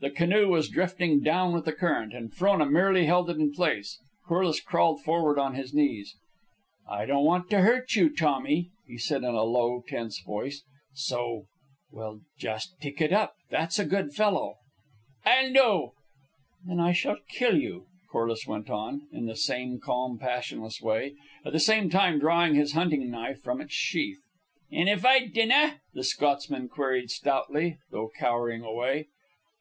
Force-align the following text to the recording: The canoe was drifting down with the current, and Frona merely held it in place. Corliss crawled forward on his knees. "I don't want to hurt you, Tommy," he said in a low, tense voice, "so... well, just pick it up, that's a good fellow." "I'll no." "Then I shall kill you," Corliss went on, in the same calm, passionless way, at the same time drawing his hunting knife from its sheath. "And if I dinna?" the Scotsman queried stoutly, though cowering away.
The 0.00 0.10
canoe 0.12 0.46
was 0.46 0.68
drifting 0.68 1.18
down 1.20 1.52
with 1.52 1.64
the 1.64 1.72
current, 1.72 2.14
and 2.14 2.32
Frona 2.32 2.64
merely 2.64 3.06
held 3.06 3.28
it 3.28 3.38
in 3.38 3.52
place. 3.52 3.98
Corliss 4.28 4.60
crawled 4.60 5.02
forward 5.02 5.36
on 5.36 5.56
his 5.56 5.74
knees. 5.74 6.14
"I 6.88 7.06
don't 7.06 7.24
want 7.24 7.50
to 7.50 7.58
hurt 7.60 7.96
you, 7.96 8.08
Tommy," 8.08 8.70
he 8.86 8.96
said 8.98 9.24
in 9.24 9.34
a 9.34 9.42
low, 9.42 9.82
tense 9.88 10.20
voice, 10.20 10.62
"so... 10.94 11.46
well, 11.90 12.20
just 12.38 12.78
pick 12.78 13.00
it 13.00 13.12
up, 13.12 13.34
that's 13.50 13.76
a 13.80 13.84
good 13.84 14.12
fellow." 14.12 14.58
"I'll 15.26 15.50
no." 15.50 15.94
"Then 16.64 16.78
I 16.78 16.92
shall 16.92 17.16
kill 17.28 17.58
you," 17.60 17.86
Corliss 18.12 18.46
went 18.46 18.70
on, 18.70 19.08
in 19.10 19.26
the 19.26 19.34
same 19.34 19.80
calm, 19.80 20.20
passionless 20.20 20.80
way, 20.80 21.16
at 21.44 21.52
the 21.52 21.58
same 21.58 21.90
time 21.90 22.20
drawing 22.20 22.54
his 22.54 22.74
hunting 22.74 23.10
knife 23.10 23.42
from 23.42 23.60
its 23.60 23.74
sheath. 23.74 24.20
"And 24.70 24.88
if 24.88 25.04
I 25.04 25.26
dinna?" 25.26 25.80
the 25.92 26.04
Scotsman 26.04 26.68
queried 26.68 27.10
stoutly, 27.10 27.78
though 27.90 28.12
cowering 28.16 28.62
away. 28.62 29.08